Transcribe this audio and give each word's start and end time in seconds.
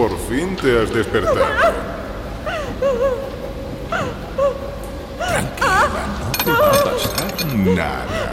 Por 0.00 0.16
fin 0.16 0.56
te 0.56 0.82
has 0.82 0.90
despertado. 0.94 1.36
Tranquila, 5.18 6.04
no 6.20 6.32
te 6.42 6.52
va 6.52 6.68
a 6.68 6.70
pasar 6.70 7.46
nada. 7.54 8.30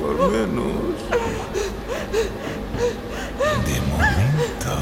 Por 0.00 0.14
menos. 0.30 0.94
De 3.66 3.76
momento. 3.90 4.72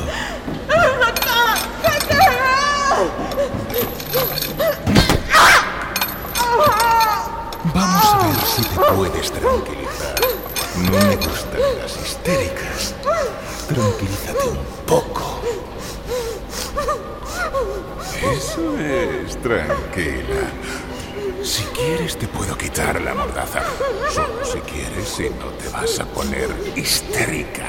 Vamos 7.75 8.05
a 8.05 8.27
ver 8.27 8.41
si 8.45 8.63
te 8.63 8.77
puedes 8.95 9.33
tranquilizar. 9.33 10.17
No 10.77 10.91
me 10.91 11.17
gustan 11.17 11.61
las 11.81 11.97
histéricas. 11.97 12.95
Tranquilízate 13.69 14.49
un 14.51 14.59
poco. 14.85 15.10
Eso 18.33 18.79
es, 18.79 19.37
tranquila. 19.41 20.51
Si 21.43 21.63
quieres 21.65 22.17
te 22.17 22.27
puedo 22.29 22.57
quitar 22.57 23.01
la 23.01 23.15
mordaza. 23.15 23.63
Solo 24.13 24.45
si 24.45 24.61
quieres 24.61 25.21
y 25.21 25.31
no 25.31 25.47
te 25.53 25.69
vas 25.69 25.99
a 26.01 26.05
poner 26.05 26.51
histérica. 26.77 27.65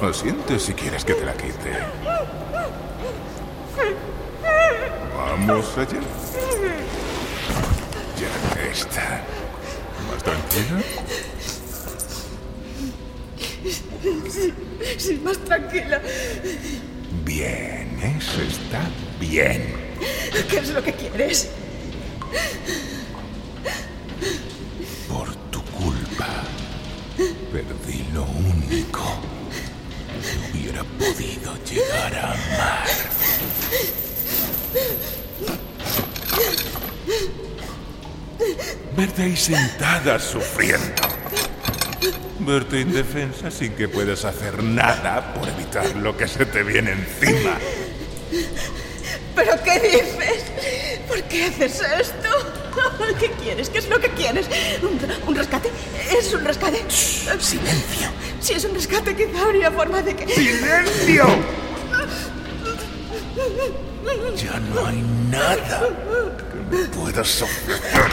Lo 0.00 0.12
sientes 0.12 0.62
si 0.62 0.74
quieres 0.74 1.04
que 1.04 1.14
te 1.14 1.24
la 1.24 1.34
quite. 1.34 1.78
Vamos 5.16 5.78
allá. 5.78 6.00
Ya 8.18 8.62
está. 8.70 9.22
¿Más 10.10 10.22
tranquila? 10.22 10.82
Sí, 14.98 15.20
más 15.24 15.38
tranquila. 15.38 16.00
Bien, 17.24 17.98
eso 18.02 18.42
está 18.42 18.82
bien. 19.18 19.74
¿Qué 20.50 20.58
es 20.58 20.70
lo 20.70 20.82
que 20.82 20.92
quieres? 20.92 21.48
Por 25.08 25.34
tu 25.50 25.62
culpa, 25.64 26.28
perdí 27.52 28.04
lo 28.12 28.24
único 28.24 29.20
que 30.20 30.58
hubiera 30.58 30.84
podido 30.84 31.56
llegar 31.64 32.14
a 32.14 32.32
amar. 32.32 32.88
Verte 38.96 39.22
ahí 39.22 39.36
sentada 39.36 40.18
sufriendo. 40.18 41.03
Verte 42.44 42.80
indefensa 42.80 43.50
sin 43.50 43.72
que 43.72 43.88
puedas 43.88 44.24
hacer 44.24 44.62
nada 44.62 45.32
por 45.32 45.48
evitar 45.48 45.96
lo 45.96 46.14
que 46.14 46.28
se 46.28 46.44
te 46.44 46.62
viene 46.62 46.92
encima. 46.92 47.56
¿Pero 49.34 49.52
qué 49.64 49.80
dices? 49.80 50.44
¿Por 51.08 51.22
qué 51.22 51.44
haces 51.46 51.80
esto? 51.80 52.28
¿Qué 53.18 53.30
quieres? 53.42 53.70
¿Qué 53.70 53.78
es 53.78 53.88
lo 53.88 53.98
que 53.98 54.10
quieres? 54.10 54.46
¿Un, 54.82 55.00
un 55.28 55.34
rescate? 55.34 55.70
¿Es 56.16 56.34
un 56.34 56.44
rescate? 56.44 56.84
Silencio. 56.88 58.08
Si 58.40 58.52
es 58.52 58.64
un 58.64 58.74
rescate, 58.74 59.16
quizá 59.16 59.42
habría 59.42 59.70
forma 59.70 60.02
de 60.02 60.14
que... 60.14 60.28
¡Silencio! 60.28 61.26
Ya 64.36 64.60
no 64.60 64.86
hay 64.86 65.02
nada 65.30 65.88
que 66.38 66.76
me 66.76 66.84
puedas 66.88 67.42
ofrecer. 67.42 68.10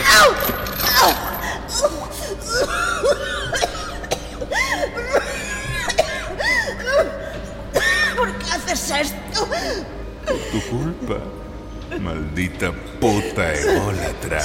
Tu 10.26 10.62
culpa. 10.70 11.18
Maldita 12.00 12.72
puta 13.00 13.54
ególatra. 13.54 14.42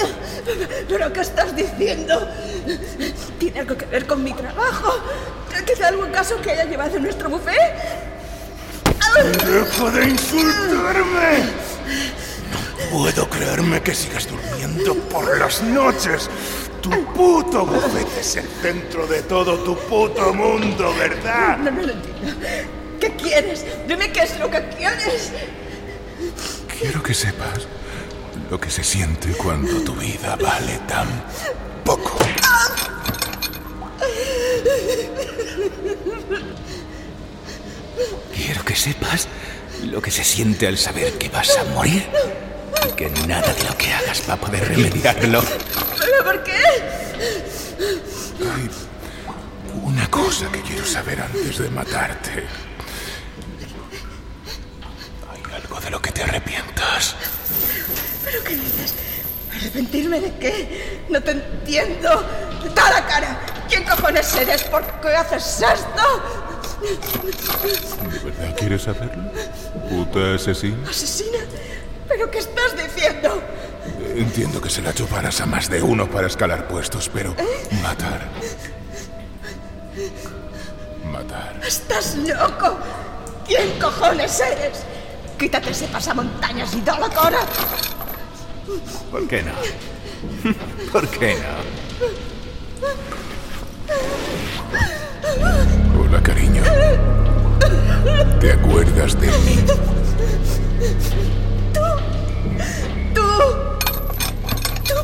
¿Pero 0.89 1.13
qué 1.13 1.21
estás 1.21 1.55
diciendo? 1.55 2.29
¿Tiene 3.39 3.61
algo 3.61 3.77
que 3.77 3.87
ver 3.87 4.07
con 4.07 4.25
mi 4.25 4.33
trabajo? 4.33 4.93
¿Quizá 5.65 5.89
algún 5.89 6.11
caso 6.11 6.41
que 6.41 6.51
haya 6.51 6.65
llevado 6.65 6.97
en 6.97 7.05
nuestro 7.05 7.29
buffet? 7.29 7.57
¡Deja 9.45 9.91
de 9.91 10.05
insultarme! 10.09 11.39
No 12.51 12.99
puedo 12.99 13.31
creerme 13.31 13.81
que 13.81 13.95
sigas 13.95 14.29
durmiendo 14.29 14.95
por 15.09 15.39
las 15.39 15.63
noches. 15.63 16.29
Tu 16.83 16.91
puto 17.15 17.65
bufete 17.65 18.21
es 18.21 18.37
el 18.37 18.49
centro 18.63 19.07
de 19.07 19.23
todo 19.23 19.59
tu 19.59 19.77
puto 19.77 20.35
mundo, 20.35 20.95
¿verdad? 20.99 21.59
No, 21.59 21.71
no 21.71 21.83
lo 21.83 21.93
entiendo. 21.93 22.47
¿Qué 23.01 23.11
quieres? 23.17 23.65
Dime 23.87 24.13
qué 24.13 24.23
es 24.23 24.39
lo 24.39 24.51
que 24.51 24.63
quieres. 24.77 25.33
Quiero 26.79 27.03
que 27.03 27.15
sepas 27.15 27.67
lo 28.51 28.61
que 28.61 28.71
se 28.71 28.85
siente 28.85 29.33
cuando 29.33 29.81
tu 29.83 29.95
vida 29.95 30.37
vale 30.37 30.79
tan 30.87 31.09
poco. 31.85 32.17
Quiero 38.35 38.65
que 38.65 38.77
sepas 38.77 39.29
lo 39.85 40.01
que 40.01 40.11
se 40.11 40.25
siente 40.25 40.67
al 40.67 40.79
saber 40.79 41.13
que 41.19 41.29
vas 41.29 41.57
a 41.59 41.65
morir 41.75 42.07
y 42.89 42.93
que 42.95 43.11
nada 43.27 43.53
de 43.53 43.65
lo 43.65 43.77
que 43.77 43.93
hagas 43.93 44.23
va 44.29 44.35
a 44.35 44.37
poder 44.37 44.69
remediarlo. 44.69 45.43
¿Pero 45.99 46.25
por 46.25 46.43
qué? 46.45 46.63
Hay 48.41 48.71
una 49.83 50.11
cosa 50.11 50.51
que 50.53 50.61
quiero 50.63 50.85
saber 50.85 51.21
antes 51.21 51.59
de 51.59 51.71
matarte. 51.71 52.47
¿Hay 55.33 55.55
algo 55.55 55.81
de 55.81 55.91
lo 55.91 56.01
que 56.01 56.06
te 56.17 56.23
arrepientas? 56.23 57.15
¿Pero 58.25 58.43
qué 58.43 58.57
dices? 58.57 58.95
¿Arrepentirme 59.55 60.21
de 60.21 60.33
qué? 60.39 61.05
No 61.11 61.23
te 61.23 61.33
entiendo. 61.33 62.09
¡Da 62.75 62.91
la 62.91 63.07
cara! 63.07 63.39
¿Quién 63.69 63.85
cojones 63.85 64.35
eres? 64.35 64.65
¿Por 64.65 64.83
qué 65.01 65.09
haces 65.09 65.61
esto? 65.61 66.57
¿De 68.11 68.19
verdad 68.19 68.57
quieres 68.57 68.83
saberlo? 68.83 69.31
¿Puta 69.91 70.35
asesina? 70.35 70.89
¿Asesina? 70.89 71.39
¿Pero 72.09 72.31
qué 72.31 72.39
estás 72.39 72.73
diciendo? 72.83 73.43
Entiendo 74.15 74.61
que 74.61 74.71
se 74.71 74.81
la 74.81 74.95
chuparás 74.95 75.41
a 75.43 75.47
más 75.47 75.69
de 75.69 75.83
uno 75.83 76.11
para 76.11 76.29
escalar 76.29 76.67
puestos, 76.67 77.11
pero 77.13 77.37
matar. 77.83 78.27
Matar. 81.05 81.61
¡Estás 81.67 82.17
loco! 82.17 82.79
¿Quién 83.47 83.79
cojones 83.79 84.41
eres? 84.41 84.85
Quítate 85.39 85.71
ese 85.71 85.87
pasamontañas 85.89 86.75
y 86.75 86.81
da 86.81 86.99
la 86.99 87.11
cara. 87.11 87.41
¿Por 89.11 89.29
qué 89.29 89.43
no? 89.43 89.53
¿Por 90.91 91.07
qué 91.09 91.35
no? 91.35 91.57
Hola, 96.01 96.23
cariño. 96.23 96.63
¿Te 98.41 98.53
acuerdas 98.53 99.21
de 99.21 99.27
mí? 99.27 99.57
¡Tú! 101.75 101.81
¿Tú? 103.15 103.29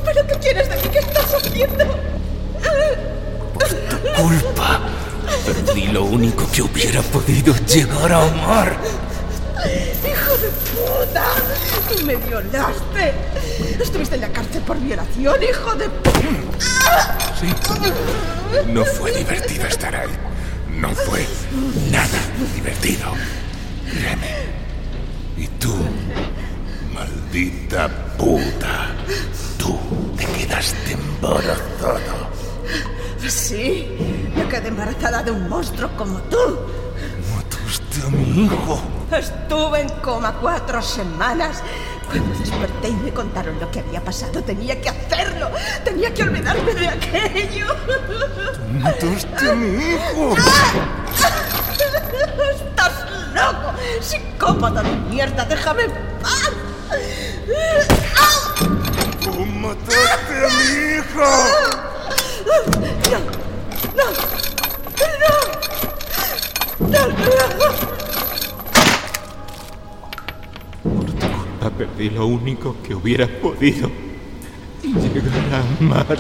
¿Pero 0.05 0.27
qué 0.27 0.35
quieres 0.41 0.69
de 0.69 0.77
mí? 0.77 0.89
¿Qué 0.91 0.99
estás 0.99 1.35
haciendo? 1.35 1.85
Culpa. 4.17 4.81
Perdí 5.45 5.89
lo 5.89 6.05
único 6.05 6.51
que 6.51 6.63
hubiera 6.63 7.03
podido 7.03 7.55
llegar 7.67 8.13
a 8.13 8.23
amar. 8.23 8.77
¡Hijo 11.03 11.07
de 11.07 11.07
puta! 11.07 12.05
¡Me 12.05 12.17
violaste! 12.17 13.15
Estuviste 13.81 14.15
en 14.15 14.21
la 14.21 14.29
cárcel 14.29 14.63
por 14.63 14.79
violación, 14.79 15.43
hijo 15.43 15.75
de... 15.75 15.87
Sí. 17.41 17.53
No 18.69 18.85
fue 18.85 19.13
divertido 19.13 19.67
estar 19.67 19.95
ahí. 19.95 20.11
No 20.71 20.89
fue 20.91 21.27
nada 21.91 22.19
divertido. 22.55 23.13
Y 25.37 25.47
tú, 25.59 25.75
maldita 26.93 27.89
puta, 28.17 28.91
tú 29.59 29.79
te 30.17 30.25
quedaste 30.27 30.93
embarazada. 30.93 32.31
Sí, 33.29 33.89
me 34.37 34.49
quedé 34.49 34.69
embarazada 34.69 35.23
de 35.23 35.31
un 35.31 35.49
monstruo 35.49 35.91
como 35.97 36.19
tú. 36.23 36.82
Mataste 37.93 38.07
a 38.07 38.11
mi 38.11 38.45
hijo. 38.45 38.81
Estuve 39.11 39.81
en 39.83 39.89
coma 40.01 40.33
cuatro 40.41 40.81
semanas. 40.81 41.63
Cuando 42.07 42.39
desperté 42.39 42.89
y 42.89 42.95
me 42.95 43.13
contaron 43.13 43.61
lo 43.61 43.71
que 43.71 43.81
había 43.81 44.03
pasado, 44.03 44.43
tenía 44.43 44.81
que 44.81 44.89
hacerlo. 44.89 45.51
Tenía 45.85 46.15
que 46.15 46.23
olvidarme 46.23 46.75
de 46.75 46.89
aquello. 46.89 47.67
Mataste 48.81 49.51
a 49.51 49.55
mi 49.55 49.77
hijo. 49.77 50.35
¡Estás 52.55 52.93
loco! 53.35 53.75
¡Psicópata 54.01 54.83
de 54.83 54.97
mierda! 55.11 55.45
¡Déjame 55.45 55.83
en 55.83 55.93
paz! 56.23 56.51
Tú 59.23 59.45
mataste 59.47 60.47
a 60.47 60.49
mi 60.49 60.97
hijo. 60.97 61.32
Lo 72.11 72.27
único 72.27 72.77
que 72.83 72.95
hubiera 72.95 73.27
podido 73.27 73.91
llegar 74.83 75.33
a 75.53 75.85
amar. 75.85 76.19